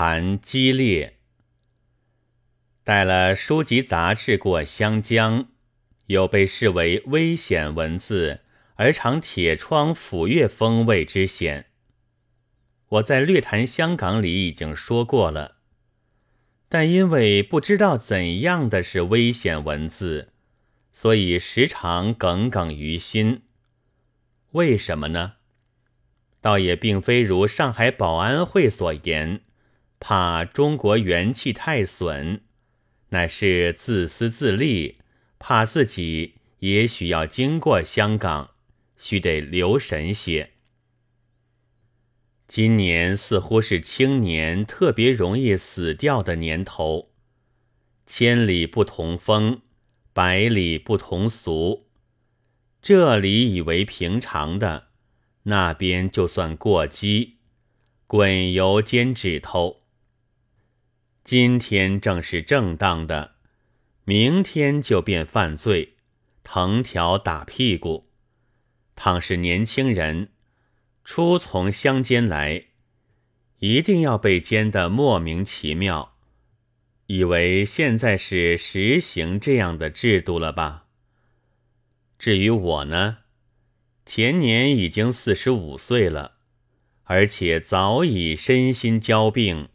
[0.00, 1.18] 谈激烈。
[2.84, 5.48] 带了书籍杂志过湘江，
[6.06, 8.42] 有被视为危险文字，
[8.76, 11.66] 而尝铁窗抚月风味之险。
[12.90, 15.56] 我在略谈香港里已经说过了，
[16.68, 20.28] 但因为不知道怎样的是危险文字，
[20.92, 23.42] 所以时常耿耿于心。
[24.52, 25.32] 为什么呢？
[26.40, 29.40] 倒也并非如上海保安会所言，
[30.00, 32.42] 怕中国元气太损。
[33.10, 34.98] 乃是自私自利，
[35.38, 38.50] 怕自己也许要经过香港，
[38.98, 40.50] 须得留神些。
[42.46, 47.10] 今年似乎是青年特别容易死掉的年头，
[48.06, 49.60] 千里不同风，
[50.12, 51.86] 百里不同俗。
[52.80, 54.88] 这里以为平常的，
[55.44, 57.38] 那边就算过激，
[58.06, 59.80] 滚油尖指头。
[61.28, 63.34] 今天正是正当的，
[64.06, 65.96] 明天就变犯罪，
[66.42, 68.06] 藤条打屁股。
[68.96, 70.30] 倘是年轻人
[71.04, 72.68] 初从乡间来，
[73.58, 76.16] 一定要被奸得莫名其妙，
[77.08, 80.84] 以为现在是实行这样的制度了吧？
[82.18, 83.18] 至于我呢，
[84.06, 86.38] 前年已经四十五岁了，
[87.02, 89.68] 而且早已身心交病。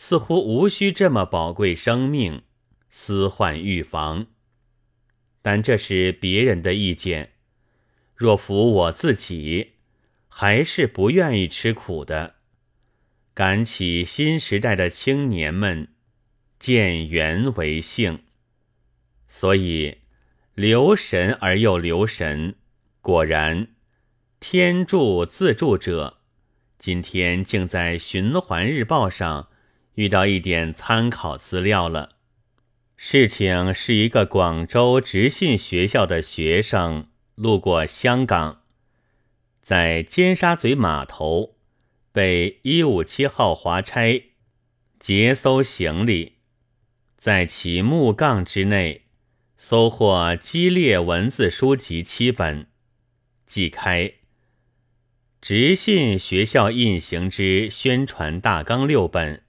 [0.00, 2.42] 似乎无需这么宝贵生命，
[2.88, 4.28] 私患预防。
[5.42, 7.32] 但这是别人的意见，
[8.14, 9.72] 若服我自己，
[10.28, 12.36] 还是不愿意吃苦的。
[13.34, 15.88] 感起新时代的青年们，
[16.60, 18.20] 见缘为性，
[19.28, 19.98] 所以
[20.54, 22.54] 留神而又留神。
[23.00, 23.74] 果然，
[24.38, 26.18] 天助自助者，
[26.78, 29.48] 今天竟在《循环日报》上。
[29.98, 32.10] 遇到一点参考资料了。
[32.96, 38.62] 事情是一个广州直信学校的学生路过香港，
[39.60, 41.56] 在尖沙咀码头
[42.12, 44.30] 被一五七号华差
[45.00, 46.34] 劫搜行李，
[47.16, 49.06] 在其木杠之内
[49.56, 52.68] 搜获激烈文字书籍七本，
[53.48, 54.12] 即开
[55.40, 59.42] 直信学校印行之宣传大纲六本。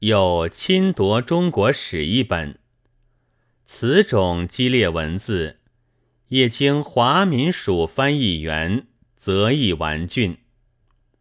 [0.00, 2.60] 有侵夺中国史一本，
[3.66, 5.58] 此种激烈文字，
[6.28, 8.86] 也经华民署翻译员
[9.16, 10.36] 择译完竣。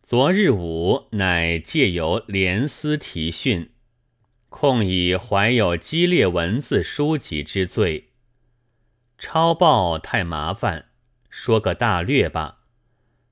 [0.03, 3.71] 昨日午，乃借由联司提讯，
[4.49, 8.11] 控以怀有激烈文字书籍之罪。
[9.17, 10.89] 抄报太麻烦，
[11.31, 12.59] 说个大略吧。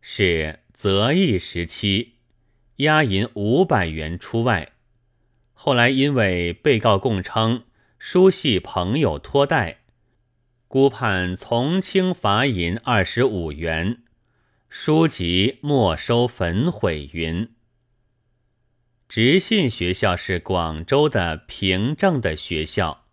[0.02, 2.16] 是择译时期，
[2.78, 4.72] 押银五百元出外。
[5.58, 7.64] 后来因为被告供称
[7.98, 9.80] 书系朋友托带，
[10.68, 14.04] 估判从轻罚银二十五元，
[14.70, 17.10] 书籍没收焚毁。
[17.14, 17.50] 云
[19.08, 23.06] 直信学校是广州的平正的学校，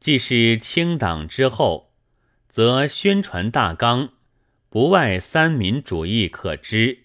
[0.00, 1.92] 既是清党之后，
[2.48, 4.14] 则宣传大纲
[4.68, 7.04] 不外三民主义可知，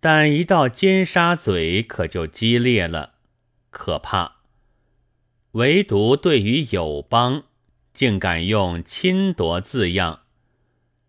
[0.00, 3.14] 但一到尖沙咀，可就激烈了。
[3.78, 4.38] 可怕，
[5.52, 7.44] 唯独对于友邦，
[7.94, 10.22] 竟敢用侵夺字样，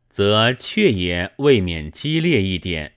[0.08, 2.94] 则却也未免激烈一点。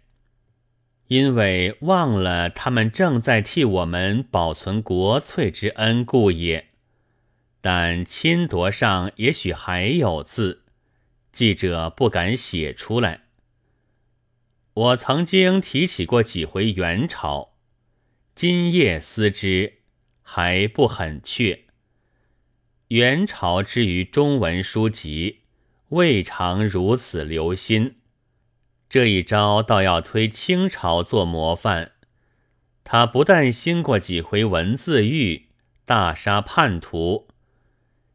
[1.09, 6.69] 因为忘了他们正在替我们保存国粹之恩故也。
[7.63, 10.65] 但侵夺上也许还有字，
[11.33, 13.23] 记者不敢写出来。
[14.75, 17.52] 我曾经提起过几回元朝。
[18.35, 19.75] 今夜思之，
[20.23, 21.65] 还不很确。
[22.89, 25.41] 元朝之于中文书籍，
[25.91, 27.97] 未尝如此留心。
[28.89, 31.93] 这一招倒要推清朝做模范。
[32.85, 35.49] 他不但兴过几回文字狱，
[35.85, 37.29] 大杀叛徒，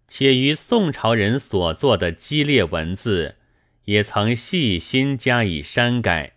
[0.08, 3.36] 且于宋朝人所做的激烈文字，
[3.86, 6.34] 也曾细心加以删改。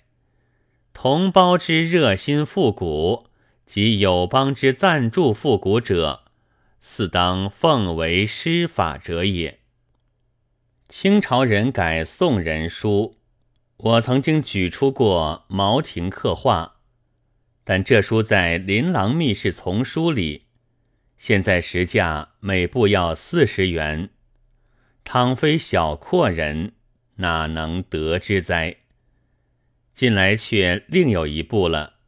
[0.92, 3.29] 同胞之热心复古。
[3.70, 6.24] 及友邦之赞助复古者，
[6.80, 9.60] 似当奉为施法者也。
[10.88, 13.14] 清朝人改宋人书，
[13.76, 16.78] 我曾经举出过《茅亭刻画》，
[17.62, 20.46] 但这书在琳琅密室丛书里，
[21.16, 24.10] 现在实价每部要四十元，
[25.04, 26.72] 倘非小阔人，
[27.18, 28.78] 哪能得之哉？
[29.94, 31.99] 近来却另有一部了。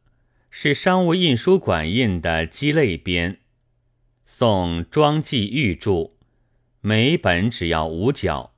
[0.55, 3.39] 是商务印书馆印的鸡肋编，
[4.23, 6.11] 宋庄记玉著，
[6.79, 8.53] 每本只要五角。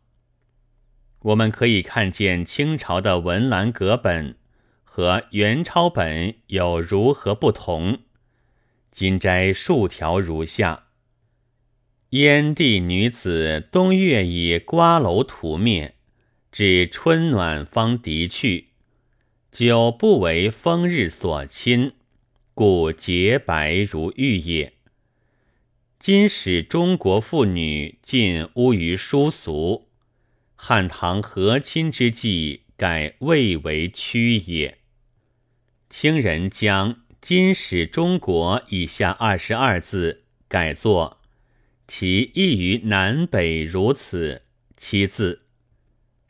[1.22, 4.36] 我们可以看见清朝的文澜阁本
[4.84, 8.00] 和元抄本有如何不同。
[8.92, 10.88] 今摘数条如下：
[12.10, 15.96] 燕地女子冬月以瓜楼涂灭，
[16.52, 18.72] 至春暖方涤去。
[19.56, 21.94] 久不为风日所侵，
[22.54, 24.74] 故洁白如玉也。
[25.98, 29.88] 今使中国妇女尽污于殊俗，
[30.58, 34.80] 汉唐和亲之际，改未为屈也。
[35.90, 41.22] 清人将“今使中国”以下二十二字改作
[41.88, 44.42] “其意于南北如此”
[44.76, 45.44] 七字。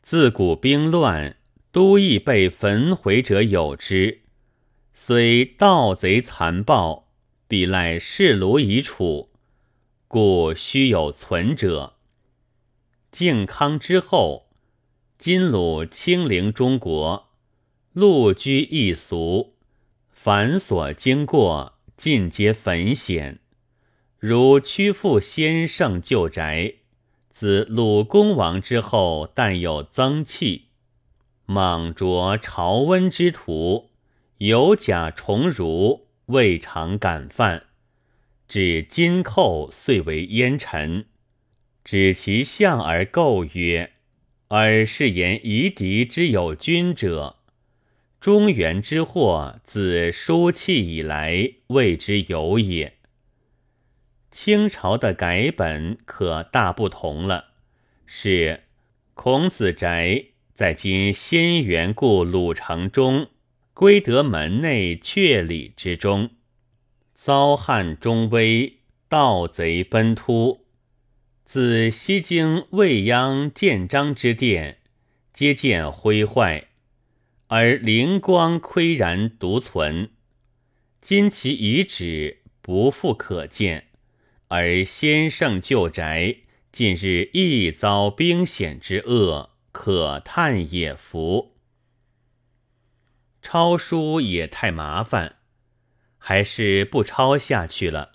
[0.00, 1.38] 自古兵乱。
[1.76, 4.22] 都邑被焚毁者有之，
[4.94, 7.08] 虽盗贼残暴，
[7.46, 9.28] 必赖士庐已处，
[10.08, 11.96] 故须有存者。
[13.12, 14.48] 靖康之后，
[15.18, 17.28] 金鲁清零中国，
[17.92, 19.52] 陆居异俗，
[20.08, 23.40] 凡所经过，尽皆焚显。
[24.18, 26.76] 如曲阜先圣旧宅，
[27.28, 30.65] 自鲁公王之后，但有增气。
[31.46, 33.90] 莽着朝温之徒，
[34.38, 37.66] 有假重儒，未尝敢犯。
[38.48, 41.06] 指金寇遂为烟尘，
[41.84, 43.92] 指其相而构曰
[44.48, 47.36] ：“尔是言夷狄之有君者，
[48.20, 52.94] 中原之祸自书契以来，谓之有也。”
[54.32, 57.52] 清朝的改本可大不同了，
[58.04, 58.64] 是
[59.14, 60.26] 孔子宅。
[60.56, 63.28] 在今仙源故鲁城中，
[63.74, 66.30] 归德门内阙里之中，
[67.14, 70.64] 遭汉中威，盗贼奔突。
[71.44, 74.78] 自西京未央建章之殿，
[75.34, 76.68] 皆见灰坏，
[77.48, 80.08] 而灵光岿然独存。
[81.02, 83.88] 今其遗址不复可见，
[84.48, 86.34] 而先圣旧宅
[86.72, 89.50] 近日亦遭兵险之恶。
[89.78, 91.54] 可叹也服，
[93.42, 95.36] 抄书也太麻烦，
[96.16, 98.12] 还是不抄下去了。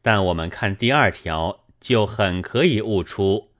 [0.00, 3.52] 但我们看第二条，就很可以悟出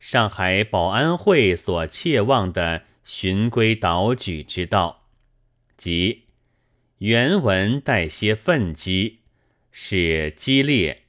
[0.00, 5.04] 上海保安会所切望的循规蹈矩之道，
[5.76, 6.28] 即
[6.96, 9.20] 原文带些愤激，
[9.70, 11.02] 是激烈；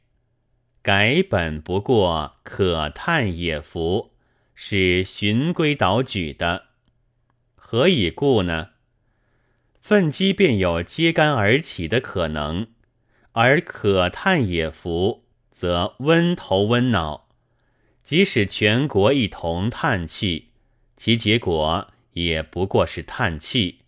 [0.82, 4.09] 改本不过可叹也服。
[4.62, 6.66] 是循规蹈矩的，
[7.56, 8.72] 何以故呢？
[9.80, 12.68] 愤激便有揭竿而起的可能，
[13.32, 15.24] 而可叹也服，
[15.54, 17.30] 则温头温脑。
[18.04, 20.50] 即使全国一同叹气，
[20.98, 23.80] 其结果也不过是叹气，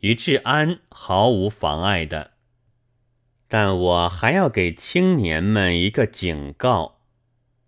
[0.00, 2.32] 与治安毫无妨碍的。
[3.46, 6.98] 但我还要给青年们一个警告：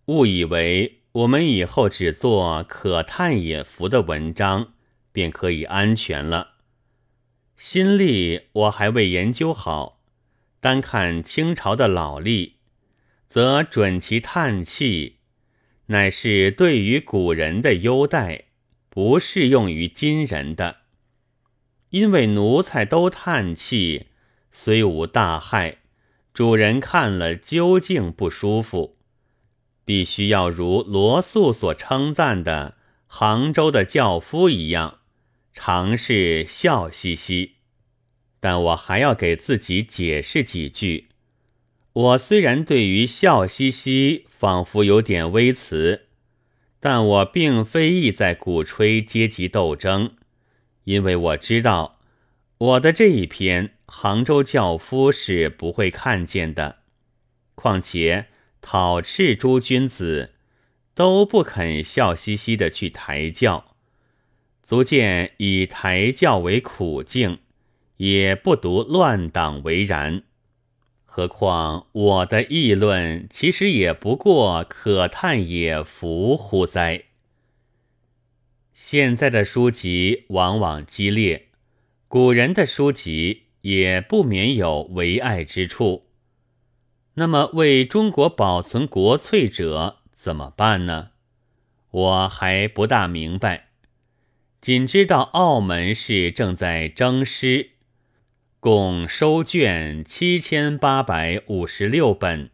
[0.07, 0.98] 误以为。
[1.13, 4.75] 我们以后只做可叹也服的文章，
[5.11, 6.57] 便可以安全了。
[7.57, 10.01] 新历我还未研究好，
[10.61, 12.57] 单看清朝的老历，
[13.29, 15.17] 则准其叹气，
[15.87, 18.45] 乃是对于古人的优待，
[18.91, 20.77] 不适用于今人的。
[21.91, 24.09] 因为奴才都叹气，
[24.53, 25.79] 虽无大害，
[26.35, 28.98] 主人看了究竟不舒服。
[29.89, 32.77] 必须要如罗素所称赞的
[33.07, 34.99] 杭州的轿夫一样，
[35.55, 37.53] 常是笑嘻嘻。
[38.39, 41.09] 但我还要给自己解释几句。
[41.95, 46.09] 我虽然对于笑嘻嘻仿佛有点微词，
[46.79, 50.11] 但我并非意在鼓吹阶级斗争，
[50.85, 51.99] 因为我知道
[52.59, 56.81] 我的这一篇杭州轿夫是不会看见的。
[57.55, 58.27] 况且。
[58.61, 60.35] 讨斥诸君子
[60.95, 63.77] 都不肯笑嘻嘻的去抬轿，
[64.63, 67.39] 足见以抬轿为苦境，
[67.99, 70.23] 也不独乱党为然。
[71.05, 77.05] 何况我的议论，其实也不过可叹也服乎哉？
[78.75, 81.49] 现在的书籍往往激烈，
[82.07, 86.08] 古人的书籍也不免有唯爱之处。
[87.19, 91.11] 那么，为中国保存国粹者怎么办呢？
[91.91, 93.71] 我还不大明白，
[94.61, 97.71] 仅知道澳门是正在征师，
[98.61, 102.51] 共收卷七千八百五十六本，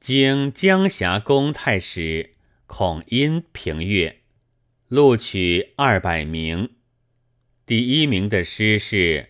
[0.00, 4.20] 经江霞宫太史孔殷评阅，
[4.88, 6.70] 录取二百名。
[7.66, 9.27] 第一名的诗是：“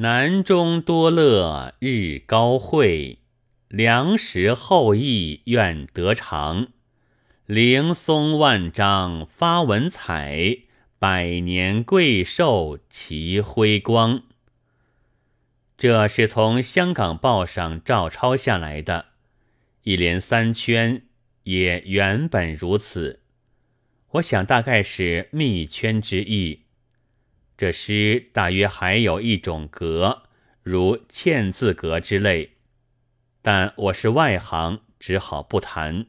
[0.00, 3.18] 南中多乐日高会，
[3.66, 6.68] 良时后裔愿得长。
[7.46, 10.58] 灵松万章发文采。”
[11.00, 14.24] 百年贵寿齐辉光，
[15.76, 19.06] 这是从香港报上照抄下来的，
[19.84, 21.02] 一连三圈，
[21.44, 23.20] 也原本如此。
[24.14, 26.64] 我想大概是密圈之意。
[27.58, 30.22] 这诗大约还有一种格，
[30.62, 32.52] 如嵌字格之类，
[33.42, 36.06] 但我是外行，只好不谈。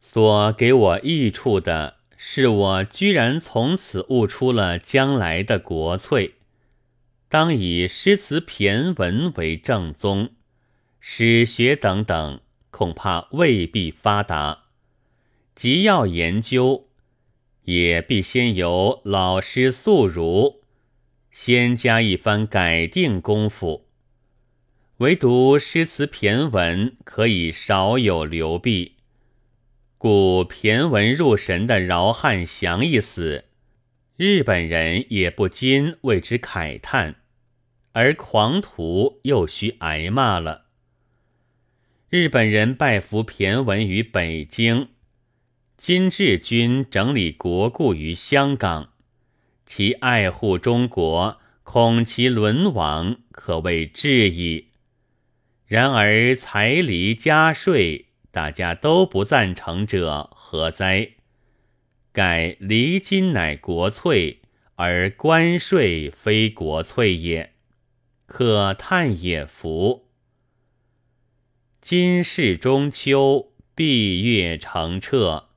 [0.00, 1.96] 所给我益处的。
[2.22, 6.34] 是我居然从此悟出了将来的国粹，
[7.30, 10.32] 当以诗词骈文为正宗，
[11.00, 14.64] 史学等等恐怕未必发达。
[15.54, 16.89] 即要研究，
[17.64, 20.62] 也必先由老师素儒，
[21.30, 23.86] 先加一番改定功夫。
[24.98, 28.96] 唯独诗词骈文可以少有流弊。
[29.96, 33.44] 故骈文入神的饶汉祥一死，
[34.16, 37.16] 日本人也不禁为之慨叹，
[37.92, 40.66] 而狂徒又须挨骂了。
[42.08, 44.88] 日本人拜服骈文于北京，
[45.80, 48.90] 金志军整理国故于香港，
[49.64, 54.72] 其爱护中国，恐其沦亡，可谓至矣。
[55.64, 58.08] 然而财离加税。
[58.30, 61.12] 大家都不赞成者何哉？
[62.12, 64.42] 盖离金乃国粹，
[64.74, 67.54] 而关税非国粹也，
[68.26, 70.10] 可叹也服。
[71.80, 75.48] 今世中秋，闭月澄澈，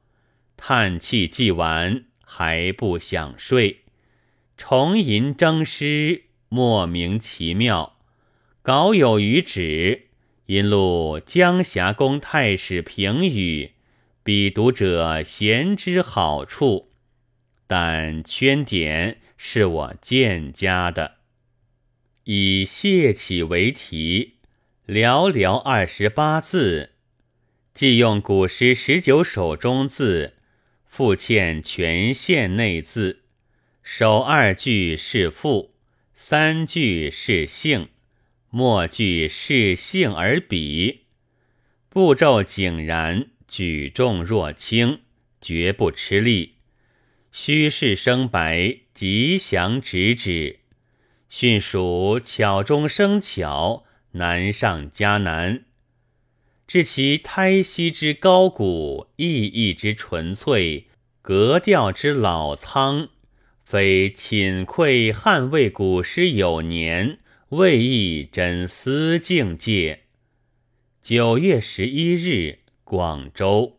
[0.66, 3.82] 叹气既完，还不想睡。
[4.56, 7.98] 重吟征诗，莫名其妙。
[8.62, 10.08] 稿有余旨。
[10.46, 13.74] 因录江霞宫太史评语，
[14.24, 16.94] 比读者贤之好处，
[17.68, 21.16] 但圈点是我见加的。
[22.24, 24.36] 以谢启为题，
[24.88, 26.92] 寥寥二十八字，
[27.74, 30.36] 既用古诗十九首中字，
[30.96, 33.24] 复欠全县内字。
[33.82, 35.74] 首二句是赋，
[36.14, 37.90] 三句是兴。
[38.52, 41.06] 末句是姓而比，
[41.90, 45.00] 步骤井然，举重若轻，
[45.42, 46.58] 绝不吃力。
[47.32, 50.60] 虚是生白，吉祥直指，
[51.28, 55.66] 训属巧中生巧，难上加难。
[56.66, 60.88] 至其胎息之高古，意义之纯粹，
[61.22, 63.10] 格调之老苍，
[63.64, 67.20] 非寝愧汉魏古诗有年。
[67.50, 70.06] 未易真思境界。
[71.04, 73.78] 九月十一日，广州。